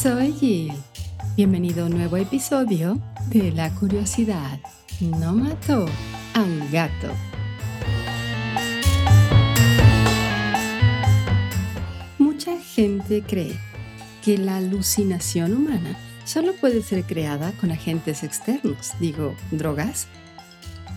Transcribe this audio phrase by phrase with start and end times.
[0.00, 0.72] Soy Gil.
[1.34, 3.00] Bienvenido a un nuevo episodio
[3.30, 4.60] de La curiosidad
[5.00, 5.86] no mató
[6.34, 7.08] a un gato.
[12.16, 13.58] Mucha gente cree
[14.24, 20.06] que la alucinación humana solo puede ser creada con agentes externos, digo, drogas,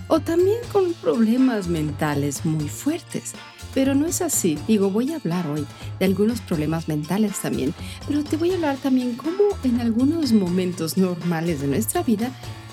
[0.10, 3.33] o también con problemas mentales muy fuertes.
[3.74, 4.57] Pero no es así.
[4.68, 5.66] Digo, voy a hablar hoy
[6.00, 7.74] de algunos problemas mentales también,
[8.07, 12.32] pero te voy a hablar también cómo en algunos momentos normales de nuestra vida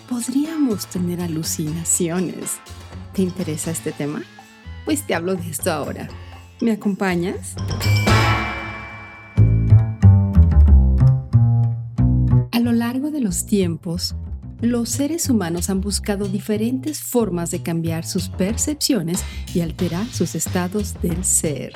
[0.09, 2.59] podríamos tener alucinaciones.
[3.13, 4.23] ¿Te interesa este tema?
[4.85, 6.09] Pues te hablo de esto ahora.
[6.61, 7.55] ¿Me acompañas?
[12.51, 14.17] A lo largo de los tiempos,
[14.61, 19.23] los seres humanos han buscado diferentes formas de cambiar sus percepciones
[19.55, 21.73] y alterar sus estados del ser.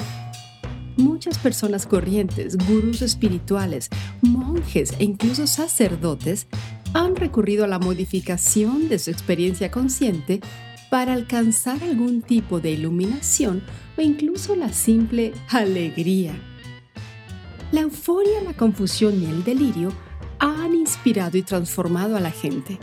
[0.97, 3.89] Muchas personas corrientes, gurús espirituales,
[4.21, 6.49] monjes e incluso sacerdotes
[6.93, 10.41] han recurrido a la modificación de su experiencia consciente
[10.91, 13.63] para alcanzar algún tipo de iluminación
[13.97, 16.35] o incluso la simple alegría.
[17.71, 19.93] La euforia, la confusión y el delirio
[20.43, 22.79] han inspirado y transformado a la gente.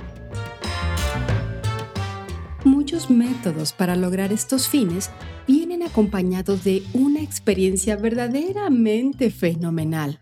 [2.63, 5.09] Muchos métodos para lograr estos fines
[5.47, 10.21] vienen acompañados de una experiencia verdaderamente fenomenal.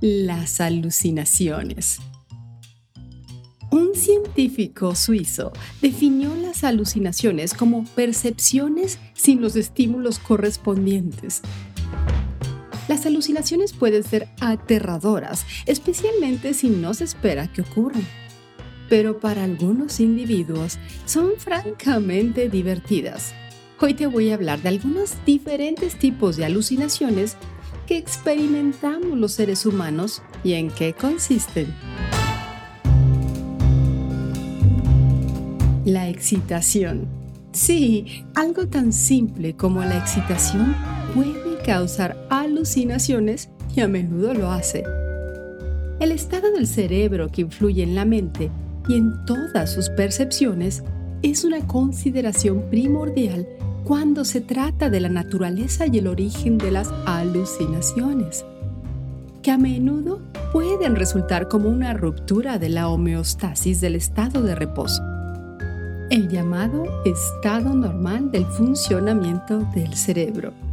[0.00, 2.00] Las alucinaciones.
[3.70, 11.42] Un científico suizo definió las alucinaciones como percepciones sin los estímulos correspondientes
[12.90, 18.04] las alucinaciones pueden ser aterradoras, especialmente si no se espera que ocurran.
[18.88, 23.32] Pero para algunos individuos son francamente divertidas.
[23.78, 27.36] Hoy te voy a hablar de algunos diferentes tipos de alucinaciones
[27.86, 31.72] que experimentamos los seres humanos y en qué consisten.
[35.84, 37.06] La excitación.
[37.52, 40.74] Sí, algo tan simple como la excitación
[41.14, 44.84] puede causar alucinaciones y a menudo lo hace.
[46.00, 48.50] El estado del cerebro que influye en la mente
[48.88, 50.82] y en todas sus percepciones
[51.22, 53.46] es una consideración primordial
[53.84, 58.44] cuando se trata de la naturaleza y el origen de las alucinaciones,
[59.42, 60.20] que a menudo
[60.52, 65.02] pueden resultar como una ruptura de la homeostasis del estado de reposo,
[66.10, 70.69] el llamado estado normal del funcionamiento del cerebro.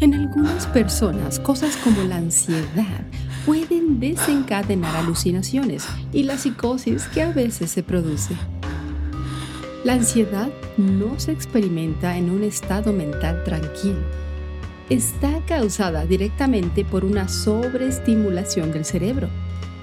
[0.00, 3.02] En algunas personas, cosas como la ansiedad
[3.44, 8.36] pueden desencadenar alucinaciones y la psicosis que a veces se produce.
[9.82, 13.98] La ansiedad no se experimenta en un estado mental tranquilo.
[14.88, 19.28] Está causada directamente por una sobreestimulación del cerebro,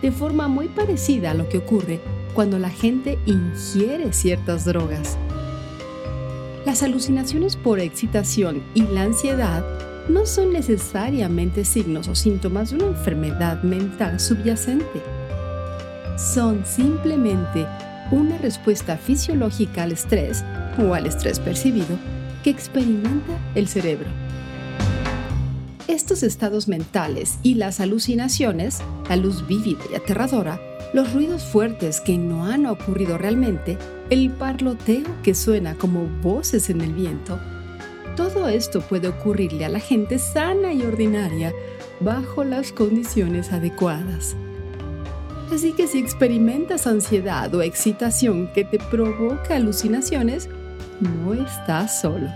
[0.01, 1.99] de forma muy parecida a lo que ocurre
[2.33, 5.17] cuando la gente ingiere ciertas drogas.
[6.65, 9.65] Las alucinaciones por excitación y la ansiedad
[10.07, 15.01] no son necesariamente signos o síntomas de una enfermedad mental subyacente.
[16.17, 17.65] Son simplemente
[18.11, 20.43] una respuesta fisiológica al estrés
[20.77, 21.97] o al estrés percibido
[22.43, 24.07] que experimenta el cerebro.
[25.87, 28.79] Estos estados mentales y las alucinaciones,
[29.09, 30.59] la luz vívida y aterradora,
[30.93, 33.77] los ruidos fuertes que no han ocurrido realmente,
[34.09, 37.39] el parloteo que suena como voces en el viento,
[38.15, 41.53] todo esto puede ocurrirle a la gente sana y ordinaria
[41.99, 44.35] bajo las condiciones adecuadas.
[45.53, 50.49] Así que si experimentas ansiedad o excitación que te provoca alucinaciones,
[50.99, 52.27] no estás solo.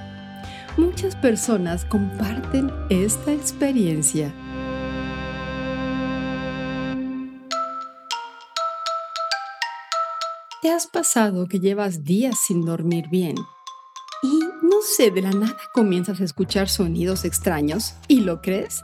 [0.77, 4.33] Muchas personas comparten esta experiencia.
[10.61, 13.35] ¿Te has pasado que llevas días sin dormir bien
[14.21, 18.83] y no sé, de la nada comienzas a escuchar sonidos extraños y lo crees.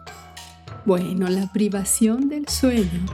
[0.85, 3.05] Bueno, la privación del sueño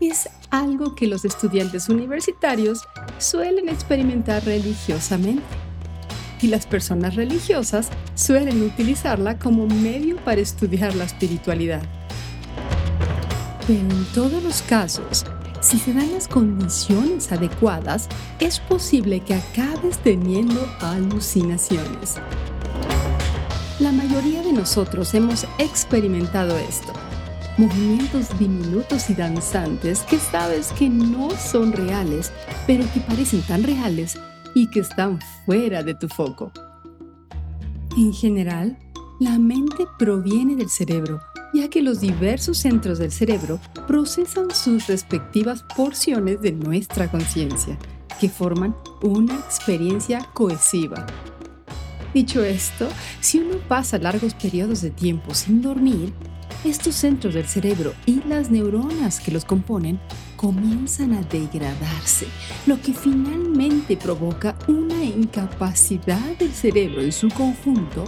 [0.00, 2.86] es algo que los estudiantes universitarios
[3.18, 5.42] suelen experimentar religiosamente.
[6.40, 11.82] Y las personas religiosas suelen utilizarla como medio para estudiar la espiritualidad.
[13.66, 15.24] Pero en todos los casos,
[15.60, 18.08] si se dan las condiciones adecuadas,
[18.38, 22.16] es posible que acabes teniendo alucinaciones.
[23.80, 26.92] La mayoría de nosotros hemos experimentado esto.
[27.56, 32.32] Movimientos diminutos y danzantes que sabes que no son reales,
[32.66, 34.18] pero que parecen tan reales
[34.54, 36.52] y que están fuera de tu foco.
[37.96, 38.78] En general,
[39.18, 41.20] la mente proviene del cerebro
[41.52, 47.78] ya que los diversos centros del cerebro procesan sus respectivas porciones de nuestra conciencia,
[48.20, 51.06] que forman una experiencia cohesiva.
[52.14, 52.88] Dicho esto,
[53.20, 56.12] si uno pasa largos periodos de tiempo sin dormir,
[56.64, 60.00] estos centros del cerebro y las neuronas que los componen
[60.36, 62.26] comienzan a degradarse,
[62.66, 68.04] lo que finalmente provoca una incapacidad del cerebro en su conjunto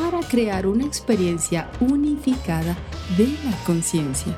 [0.00, 2.76] para crear una experiencia unificada
[3.18, 4.34] de la conciencia.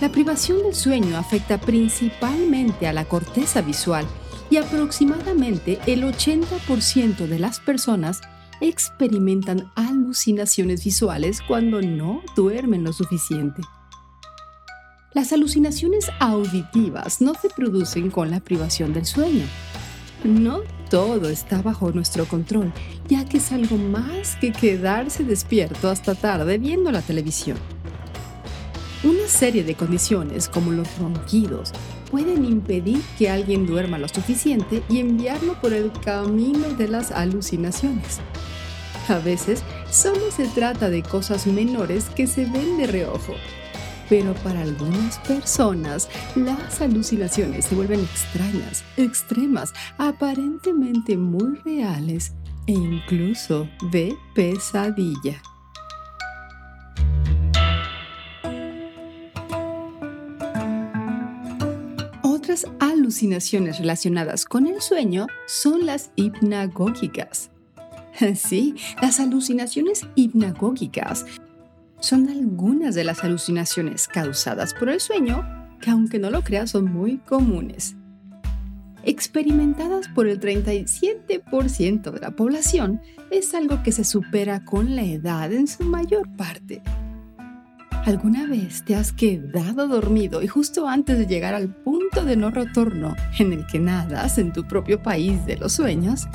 [0.00, 4.06] La privación del sueño afecta principalmente a la corteza visual
[4.48, 8.20] y aproximadamente el 80% de las personas
[8.60, 13.62] experimentan alucinaciones visuales cuando no duermen lo suficiente.
[15.12, 19.44] Las alucinaciones auditivas no se producen con la privación del sueño.
[20.22, 20.60] No
[20.90, 22.72] todo está bajo nuestro control,
[23.08, 27.56] ya que es algo más que quedarse despierto hasta tarde viendo la televisión.
[29.02, 31.72] Una serie de condiciones como los ronquidos
[32.10, 38.18] pueden impedir que alguien duerma lo suficiente y enviarlo por el camino de las alucinaciones.
[39.08, 43.34] A veces solo se trata de cosas menores que se ven de reojo,
[44.10, 52.32] pero para algunas personas las alucinaciones se vuelven extrañas, extremas, aparentemente muy reales
[52.66, 55.40] e incluso de pesadilla.
[62.24, 67.50] Otras alucinaciones relacionadas con el sueño son las hipnagógicas.
[68.34, 71.24] Sí, las alucinaciones hipnagógicas
[72.00, 75.44] son algunas de las alucinaciones causadas por el sueño
[75.80, 77.96] que aunque no lo creas son muy comunes.
[79.02, 83.00] Experimentadas por el 37% de la población,
[83.30, 86.82] es algo que se supera con la edad en su mayor parte.
[88.04, 92.50] ¿Alguna vez te has quedado dormido y justo antes de llegar al punto de no
[92.50, 96.26] retorno en el que nadas en tu propio país de los sueños?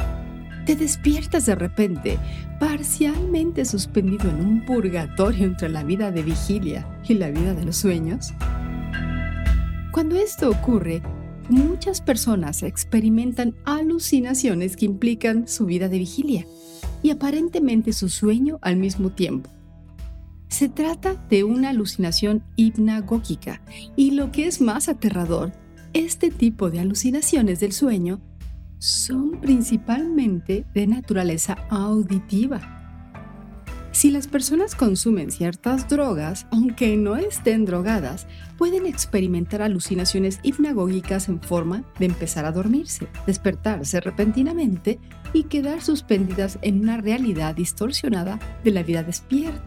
[0.65, 2.17] Te despiertas de repente,
[2.59, 7.77] parcialmente suspendido en un purgatorio entre la vida de vigilia y la vida de los
[7.77, 8.33] sueños?
[9.91, 11.01] Cuando esto ocurre,
[11.49, 16.45] muchas personas experimentan alucinaciones que implican su vida de vigilia
[17.03, 19.51] y aparentemente su sueño al mismo tiempo.
[20.47, 23.61] Se trata de una alucinación hipnagógica
[23.95, 25.51] y lo que es más aterrador,
[25.93, 28.19] este tipo de alucinaciones del sueño
[28.85, 32.61] son principalmente de naturaleza auditiva.
[33.91, 38.27] Si las personas consumen ciertas drogas, aunque no estén drogadas,
[38.57, 44.99] pueden experimentar alucinaciones hipnagógicas en forma de empezar a dormirse, despertarse repentinamente
[45.33, 49.63] y quedar suspendidas en una realidad distorsionada de la vida despierta.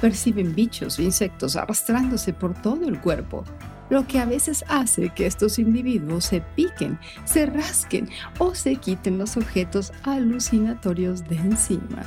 [0.00, 3.44] Perciben bichos o insectos arrastrándose por todo el cuerpo,
[3.90, 9.18] lo que a veces hace que estos individuos se piquen, se rasquen o se quiten
[9.18, 12.02] los objetos alucinatorios de encima.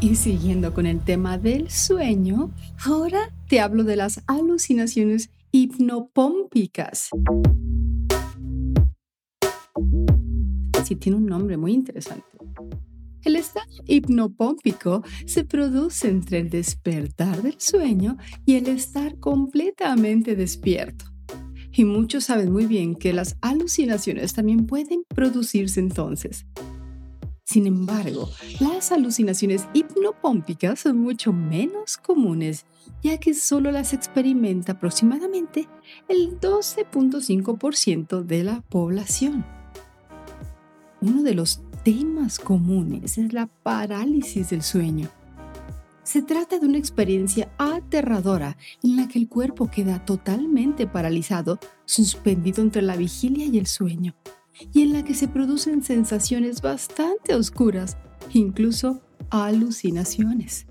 [0.00, 2.50] Y siguiendo con el tema del sueño,
[2.86, 7.10] ahora te hablo de las alucinaciones hipnopómpicas.
[10.80, 12.39] Así tiene un nombre muy interesante.
[13.24, 21.06] El estado hipnopómpico se produce entre el despertar del sueño y el estar completamente despierto.
[21.72, 26.46] Y muchos saben muy bien que las alucinaciones también pueden producirse entonces.
[27.44, 32.64] Sin embargo, las alucinaciones hipnopómpicas son mucho menos comunes,
[33.02, 35.68] ya que solo las experimenta aproximadamente
[36.08, 39.44] el 12.5% de la población.
[41.00, 45.08] Uno de los temas comunes es la parálisis del sueño.
[46.02, 52.62] Se trata de una experiencia aterradora en la que el cuerpo queda totalmente paralizado, suspendido
[52.62, 54.14] entre la vigilia y el sueño,
[54.72, 57.96] y en la que se producen sensaciones bastante oscuras,
[58.32, 60.66] incluso alucinaciones.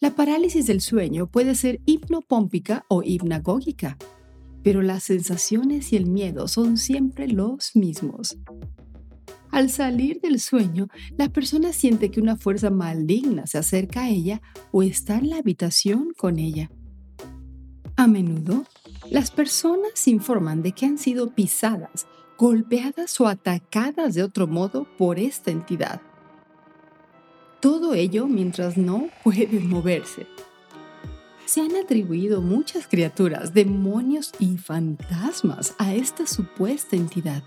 [0.00, 3.98] La parálisis del sueño puede ser hipnopómpica o hipnagógica,
[4.62, 8.38] pero las sensaciones y el miedo son siempre los mismos.
[9.50, 14.42] Al salir del sueño, la persona siente que una fuerza maligna se acerca a ella
[14.72, 16.70] o está en la habitación con ella.
[17.96, 18.64] A menudo,
[19.10, 25.18] las personas informan de que han sido pisadas, golpeadas o atacadas de otro modo por
[25.18, 26.00] esta entidad.
[27.60, 30.26] Todo ello mientras no pueden moverse.
[31.44, 37.42] Se han atribuido muchas criaturas, demonios y fantasmas a esta supuesta entidad.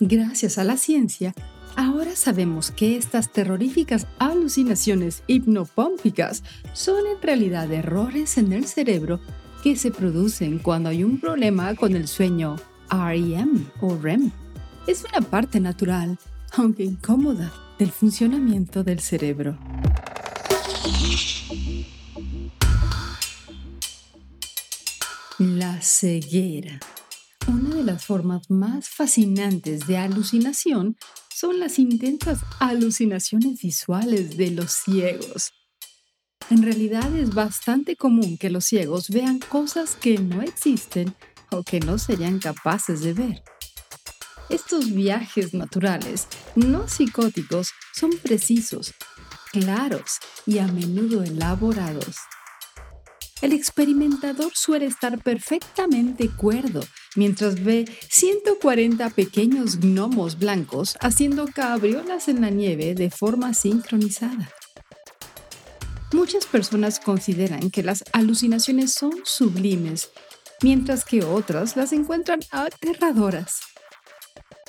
[0.00, 1.34] Gracias a la ciencia,
[1.78, 9.20] Ahora sabemos que estas terroríficas alucinaciones hipnopómpicas son en realidad errores en el cerebro
[9.62, 12.56] que se producen cuando hay un problema con el sueño
[12.90, 14.32] REM o REM.
[14.88, 16.18] Es una parte natural,
[16.56, 19.56] aunque incómoda, del funcionamiento del cerebro.
[25.38, 26.80] La ceguera.
[27.78, 30.96] De las formas más fascinantes de alucinación
[31.32, 35.52] son las intensas alucinaciones visuales de los ciegos.
[36.50, 41.14] En realidad es bastante común que los ciegos vean cosas que no existen
[41.52, 43.44] o que no serían capaces de ver.
[44.50, 48.92] Estos viajes naturales, no psicóticos, son precisos,
[49.52, 52.16] claros y a menudo elaborados.
[53.40, 56.80] El experimentador suele estar perfectamente cuerdo
[57.18, 64.48] mientras ve 140 pequeños gnomos blancos haciendo cabriolas en la nieve de forma sincronizada.
[66.12, 70.10] Muchas personas consideran que las alucinaciones son sublimes,
[70.62, 73.62] mientras que otras las encuentran aterradoras.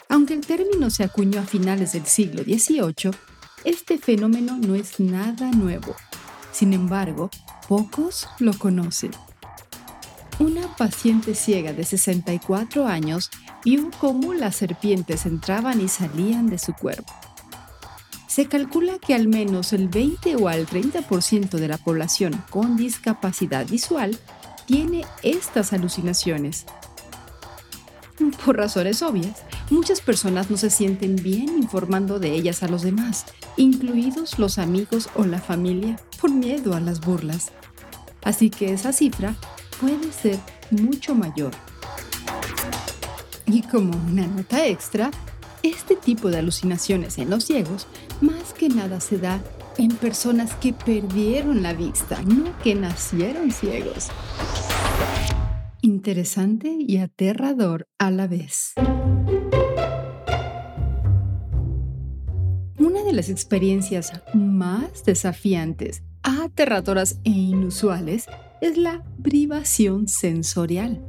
[0.10, 3.12] Aunque el término se acuñó a finales del siglo XVIII,
[3.64, 5.96] este fenómeno no es nada nuevo.
[6.52, 7.30] Sin embargo,
[7.68, 9.12] pocos lo conocen.
[10.40, 13.30] Una paciente ciega de 64 años
[13.66, 17.14] vio cómo las serpientes entraban y salían de su cuerpo.
[18.28, 23.68] Se calcula que al menos el 20 o al 30% de la población con discapacidad
[23.68, 24.18] visual
[24.66, 26.66] tiene estas alucinaciones.
[28.46, 33.26] Por razones obvias, muchas personas no se sienten bien informando de ellas a los demás,
[33.58, 37.52] incluidos los amigos o la familia, por miedo a las burlas
[38.24, 39.36] así que esa cifra
[39.80, 40.38] puede ser
[40.72, 41.52] mucho mayor.
[43.46, 45.12] Y como una nota extra,
[45.64, 47.88] este tipo de alucinaciones en los ciegos
[48.22, 49.42] más que nada se da
[49.78, 54.10] en personas que perdieron la vista, no que nacieron ciegos.
[55.82, 58.74] Interesante y aterrador a la vez.
[62.78, 68.28] Una de las experiencias más desafiantes aterradoras e inusuales
[68.62, 71.04] es la privación sensorial.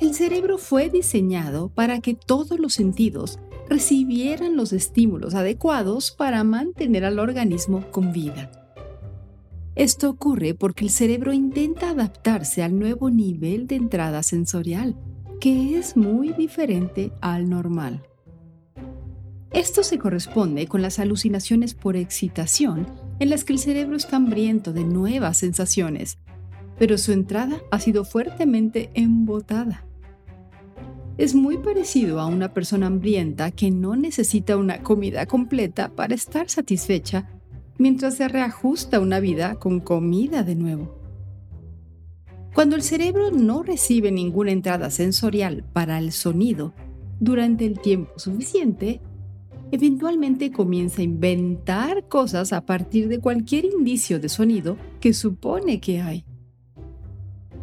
[0.00, 3.38] El cerebro fue diseñado para que todos los sentidos
[3.68, 8.50] recibieran los estímulos adecuados para mantener al organismo con vida.
[9.74, 14.96] Esto ocurre porque el cerebro intenta adaptarse al nuevo nivel de entrada sensorial,
[15.40, 18.02] que es muy diferente al normal.
[19.52, 22.86] Esto se corresponde con las alucinaciones por excitación
[23.18, 26.18] en las que el cerebro está hambriento de nuevas sensaciones,
[26.78, 29.84] pero su entrada ha sido fuertemente embotada.
[31.16, 36.48] Es muy parecido a una persona hambrienta que no necesita una comida completa para estar
[36.48, 37.28] satisfecha
[37.76, 40.96] mientras se reajusta una vida con comida de nuevo.
[42.54, 46.72] Cuando el cerebro no recibe ninguna entrada sensorial para el sonido
[47.20, 49.00] durante el tiempo suficiente,
[49.70, 56.00] eventualmente comienza a inventar cosas a partir de cualquier indicio de sonido que supone que
[56.00, 56.24] hay.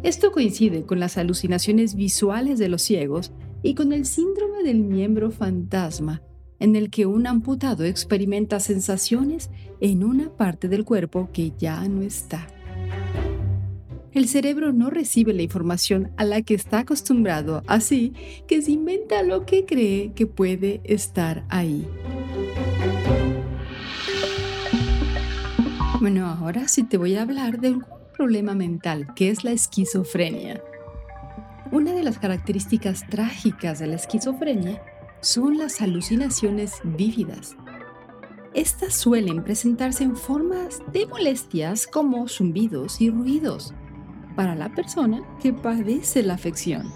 [0.06, 3.32] Esto coincide con las alucinaciones visuales de los ciegos
[3.64, 6.22] y con el síndrome del miembro fantasma,
[6.60, 12.02] en el que un amputado experimenta sensaciones en una parte del cuerpo que ya no
[12.02, 12.46] está.
[14.12, 18.12] El cerebro no recibe la información a la que está acostumbrado, así
[18.46, 21.84] que se inventa lo que cree que puede estar ahí.
[26.00, 27.70] Bueno, ahora sí te voy a hablar de
[28.16, 30.62] problema mental, que es la esquizofrenia.
[31.72, 34.82] Una de las características trágicas de la esquizofrenia
[35.20, 37.56] son las alucinaciones vívidas.
[38.54, 43.74] Estas suelen presentarse en formas de molestias como zumbidos y ruidos
[44.34, 46.90] para la persona que padece la afección.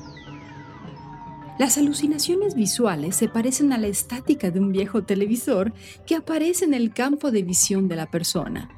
[1.58, 5.74] Las alucinaciones visuales se parecen a la estática de un viejo televisor
[6.06, 8.70] que aparece en el campo de visión de la persona.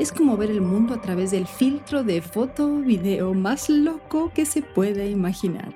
[0.00, 4.46] Es como ver el mundo a través del filtro de foto video más loco que
[4.46, 5.74] se pueda imaginar.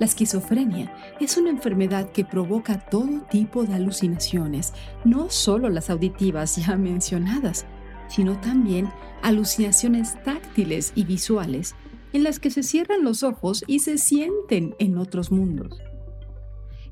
[0.00, 4.72] La esquizofrenia es una enfermedad que provoca todo tipo de alucinaciones,
[5.04, 7.66] no solo las auditivas ya mencionadas,
[8.08, 8.88] sino también
[9.22, 11.74] alucinaciones táctiles y visuales
[12.14, 15.82] en las que se cierran los ojos y se sienten en otros mundos.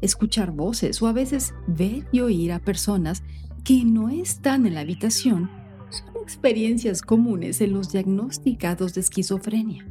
[0.03, 3.23] Escuchar voces o a veces ver y oír a personas
[3.65, 9.87] que no están en la habitación son experiencias comunes en los diagnosticados de esquizofrenia.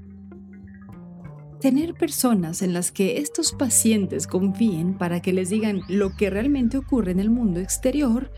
[1.60, 6.78] Tener personas en las que estos pacientes confíen para que les digan lo que realmente
[6.78, 8.32] ocurre en el mundo exterior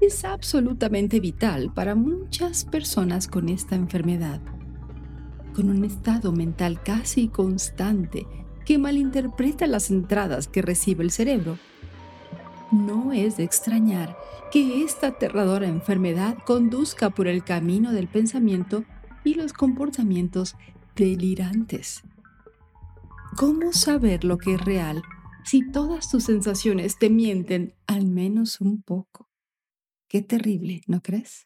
[0.00, 4.40] es absolutamente vital para muchas personas con esta enfermedad.
[5.54, 8.26] Con un estado mental casi constante
[8.64, 11.58] que malinterpreta las entradas que recibe el cerebro,
[12.70, 14.16] no es de extrañar
[14.50, 18.84] que esta aterradora enfermedad conduzca por el camino del pensamiento
[19.24, 20.56] y los comportamientos
[20.96, 22.02] delirantes.
[23.36, 25.02] ¿Cómo saber lo que es real
[25.44, 29.28] si todas tus sensaciones te mienten al menos un poco?
[30.08, 31.44] Qué terrible, ¿no crees?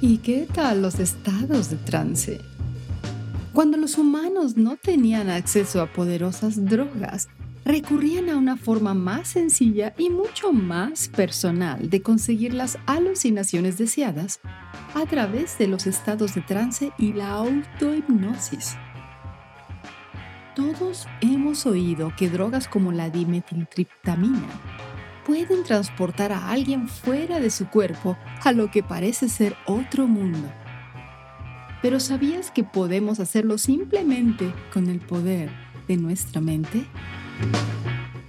[0.00, 2.53] ¿Y qué tal los estados de trance?
[3.54, 7.28] Cuando los humanos no tenían acceso a poderosas drogas,
[7.64, 14.40] recurrían a una forma más sencilla y mucho más personal de conseguir las alucinaciones deseadas
[14.96, 18.76] a través de los estados de trance y la autohipnosis.
[20.56, 24.48] Todos hemos oído que drogas como la dimetiltriptamina
[25.24, 30.50] pueden transportar a alguien fuera de su cuerpo a lo que parece ser otro mundo.
[31.84, 35.50] Pero ¿sabías que podemos hacerlo simplemente con el poder
[35.86, 36.86] de nuestra mente?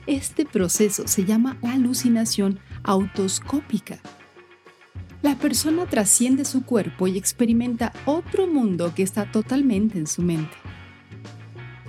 [0.08, 4.02] Este proceso se llama alucinación autoscópica
[5.26, 10.56] la persona trasciende su cuerpo y experimenta otro mundo que está totalmente en su mente.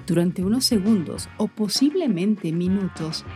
[0.06, 3.26] Durante unos segundos o posiblemente minutos,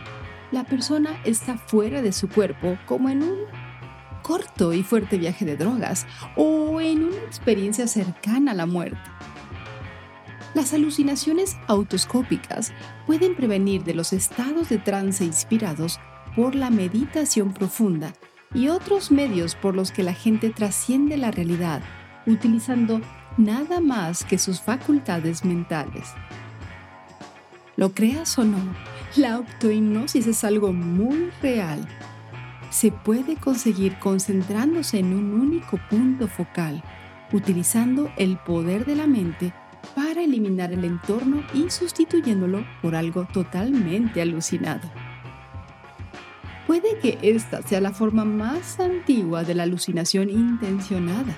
[0.51, 3.37] la persona está fuera de su cuerpo como en un
[4.21, 8.99] corto y fuerte viaje de drogas o en una experiencia cercana a la muerte.
[10.53, 12.73] Las alucinaciones autoscópicas
[13.07, 15.99] pueden prevenir de los estados de trance inspirados
[16.35, 18.13] por la meditación profunda
[18.53, 21.81] y otros medios por los que la gente trasciende la realidad,
[22.27, 23.01] utilizando
[23.37, 26.13] nada más que sus facultades mentales.
[27.77, 28.59] Lo creas o no,
[29.15, 31.87] la autohipnosis es algo muy real.
[32.71, 36.81] Se puede conseguir concentrándose en un único punto focal,
[37.33, 39.53] utilizando el poder de la mente
[39.93, 44.89] para eliminar el entorno y sustituyéndolo por algo totalmente alucinado.
[46.65, 51.35] Puede que esta sea la forma más antigua de la alucinación intencionada.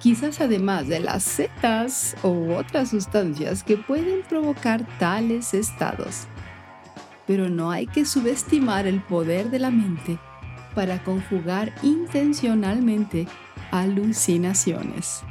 [0.00, 6.26] Quizás además de las setas u otras sustancias que pueden provocar tales estados.
[7.26, 10.18] Pero no hay que subestimar el poder de la mente
[10.74, 13.26] para conjugar intencionalmente
[13.70, 15.22] alucinaciones.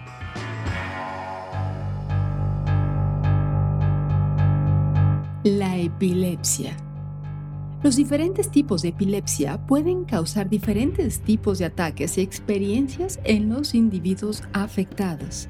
[5.43, 6.77] La epilepsia
[7.84, 13.75] los diferentes tipos de epilepsia pueden causar diferentes tipos de ataques y experiencias en los
[13.75, 15.49] individuos afectados.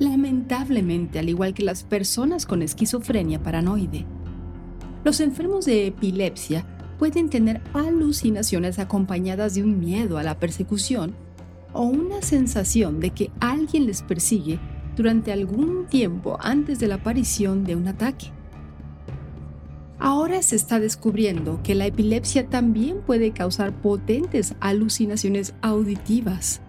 [0.00, 4.04] Lamentablemente, al igual que las personas con esquizofrenia paranoide,
[5.04, 6.66] los enfermos de epilepsia
[7.04, 11.14] pueden tener alucinaciones acompañadas de un miedo a la persecución
[11.74, 14.58] o una sensación de que alguien les persigue
[14.96, 18.28] durante algún tiempo antes de la aparición de un ataque.
[19.98, 26.62] Ahora se está descubriendo que la epilepsia también puede causar potentes alucinaciones auditivas.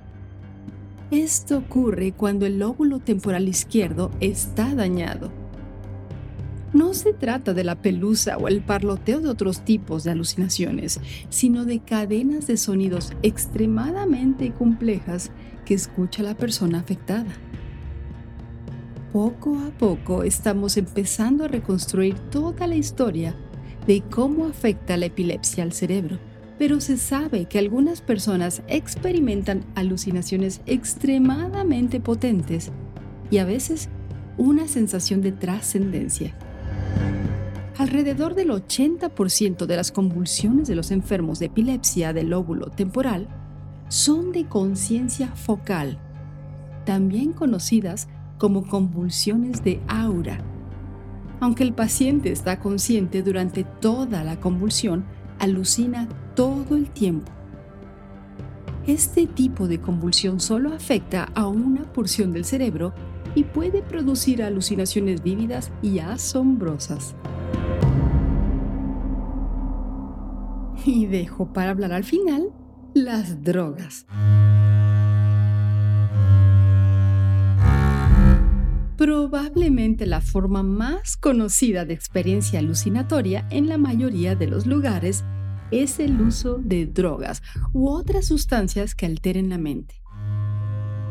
[1.11, 5.44] Esto ocurre cuando el lóbulo temporal izquierdo está dañado.
[6.75, 11.65] No se trata de la pelusa o el parloteo de otros tipos de alucinaciones, sino
[11.65, 15.31] de cadenas de sonidos extremadamente complejas
[15.65, 17.33] que escucha la persona afectada
[19.15, 23.33] poco a poco estamos empezando a reconstruir toda la historia
[23.87, 26.19] de cómo afecta la epilepsia al cerebro,
[26.59, 32.73] pero se sabe que algunas personas experimentan alucinaciones extremadamente potentes
[33.31, 33.87] y a veces
[34.37, 36.35] una sensación de trascendencia.
[37.77, 43.27] Alrededor del 80% de las convulsiones de los enfermos de epilepsia del lóbulo temporal
[43.89, 45.99] son de conciencia focal,
[46.85, 48.07] también conocidas
[48.37, 50.37] como convulsiones de aura.
[51.41, 55.03] Aunque el paciente está consciente durante toda la convulsión,
[55.39, 57.29] alucina todo el tiempo.
[58.87, 62.93] Este tipo de convulsión solo afecta a una porción del cerebro
[63.35, 67.15] y puede producir alucinaciones vívidas y asombrosas.
[70.87, 72.51] Y dejo para hablar al final
[72.93, 74.05] las drogas.
[78.97, 85.25] probablemente la forma más conocida de experiencia alucinatoria en la mayoría de los lugares
[85.71, 87.43] es el uso de drogas
[87.73, 90.01] u otras sustancias que alteren la mente.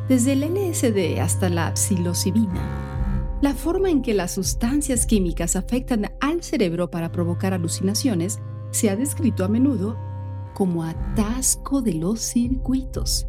[0.09, 6.43] Desde el LSD hasta la psilocibina, la forma en que las sustancias químicas afectan al
[6.43, 8.41] cerebro para provocar alucinaciones
[8.75, 9.97] se ha descrito a menudo
[10.53, 13.29] como atasco de los circuitos.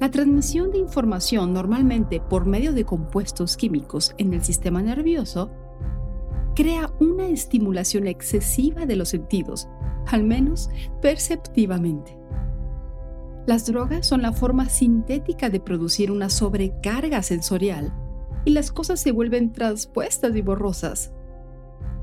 [0.00, 5.50] La transmisión de información normalmente por medio de compuestos químicos en el sistema nervioso
[6.56, 9.68] crea una estimulación excesiva de los sentidos,
[10.06, 10.70] al menos
[11.00, 12.18] perceptivamente.
[13.46, 17.94] Las drogas son la forma sintética de producir una sobrecarga sensorial
[18.44, 21.12] y las cosas se vuelven traspuestas y borrosas.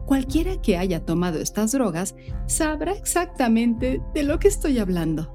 [0.08, 2.16] Cualquiera que haya tomado estas drogas
[2.46, 5.34] sabrá exactamente de lo que estoy hablando.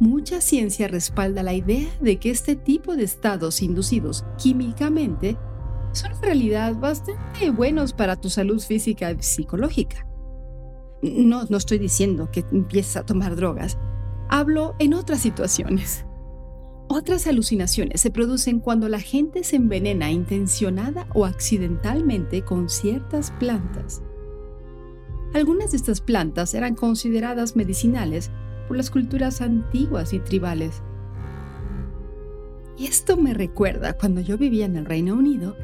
[0.00, 5.38] Mucha ciencia respalda la idea de que este tipo de estados inducidos químicamente
[5.92, 10.04] son en realidad bastante buenos para tu salud física y psicológica.
[11.00, 13.78] No, no estoy diciendo que empieces a tomar drogas.
[14.28, 16.07] Hablo en otras situaciones.
[16.90, 24.02] Otras alucinaciones se producen cuando la gente se envenena intencionada o accidentalmente con ciertas plantas.
[25.34, 28.30] Algunas de estas plantas eran consideradas medicinales
[28.66, 30.82] por las culturas antiguas y tribales.
[32.78, 35.56] Y esto me recuerda cuando yo vivía en el Reino Unido,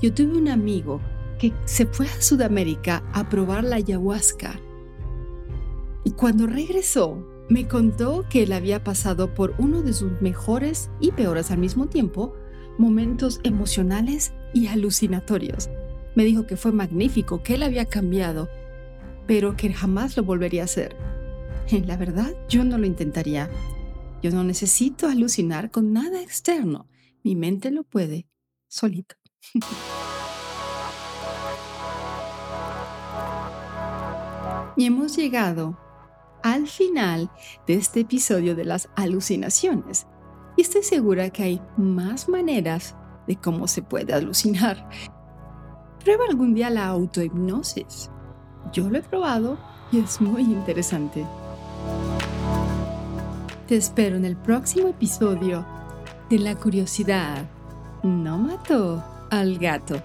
[0.00, 1.00] yo tuve un amigo
[1.40, 4.60] que se fue a Sudamérica a probar la ayahuasca.
[6.04, 11.12] Y cuando regresó, me contó que él había pasado por uno de sus mejores y
[11.12, 12.34] peores al mismo tiempo
[12.76, 15.70] momentos emocionales y alucinatorios.
[16.14, 18.48] Me dijo que fue magnífico, que él había cambiado,
[19.26, 20.96] pero que jamás lo volvería a hacer.
[21.68, 23.50] En la verdad, yo no lo intentaría.
[24.22, 26.86] Yo no necesito alucinar con nada externo.
[27.22, 28.26] Mi mente lo puede,
[28.68, 29.16] solito.
[34.76, 35.87] y hemos llegado
[36.42, 37.30] al final
[37.66, 40.06] de este episodio de las alucinaciones.
[40.56, 42.96] Y estoy segura que hay más maneras
[43.26, 44.88] de cómo se puede alucinar.
[46.02, 48.10] Prueba algún día la autohipnosis.
[48.72, 49.58] Yo lo he probado
[49.92, 51.24] y es muy interesante.
[53.66, 55.64] Te espero en el próximo episodio
[56.30, 57.46] de La curiosidad
[58.02, 60.02] no mató al gato.